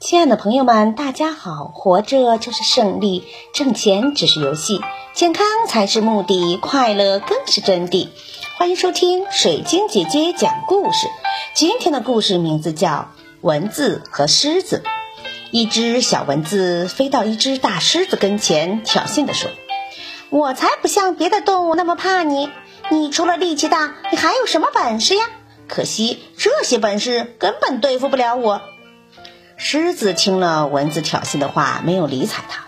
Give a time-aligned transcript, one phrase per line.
[0.00, 1.70] 亲爱的朋友们，大家好！
[1.72, 4.80] 活着就是胜利，挣钱只是游戏，
[5.14, 8.08] 健康才是目的，快乐更是真谛。
[8.58, 11.06] 欢迎收听水晶姐姐讲故事。
[11.54, 12.90] 今天的故事名字叫
[13.40, 14.82] 《蚊子和狮子》。
[15.50, 19.50] 一只小蚊子飞到一只大狮子跟前，挑衅地说
[20.28, 22.50] ：“我才不像别的动物那么怕你！
[22.90, 25.24] 你除了力气大，你还有什么本事呀？
[25.66, 28.60] 可惜这些本事根本对付不了我。”
[29.66, 32.64] 狮子听了蚊子挑衅的话，没有理睬他。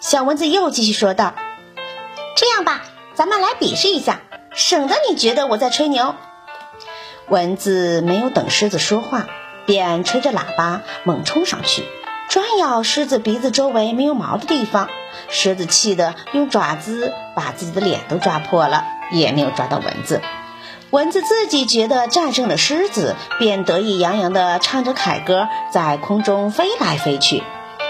[0.00, 1.32] 小蚊子又继续说道
[2.36, 2.82] ：“这样吧，
[3.14, 4.20] 咱们来比试一下，
[4.52, 6.14] 省得你觉得我在吹牛。”
[7.30, 9.24] 蚊子没有等狮子说话，
[9.64, 11.82] 便吹着喇叭猛冲上去，
[12.28, 14.90] 专咬狮子鼻子周围没有毛的地方。
[15.30, 20.20] 狮子气得用爪子把自己的脸都抓破了，也没有抓到蚊子。
[20.94, 27.42] 蚊子自己觉得战胜了狮子，便得意洋洋地唱着凯歌，在空中飞来飞去。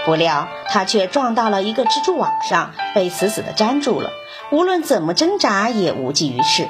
[0.07, 4.09] 不料它却撞到了一个蜘蛛网上，被死死地粘住了。
[4.49, 6.67] 无论怎么挣扎，也无济于事。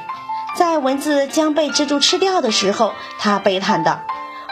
[0.57, 4.01] 在蚊子将被蜘蛛吃掉的时候，他悲叹道：“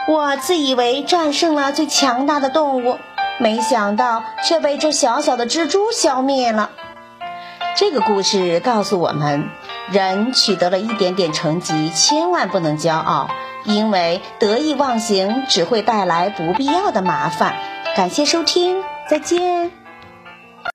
[0.08, 2.98] 我自以为战胜了最强大的动物，
[3.38, 6.70] 没想到却被这小小的蜘蛛消灭了。”
[7.76, 9.50] 这个故事告诉我们。
[9.92, 13.28] 人取得了一点点成绩，千万不能骄傲，
[13.64, 17.54] 因为得意忘形只会带来不必要的麻烦。
[17.94, 19.83] 感谢收听，再见。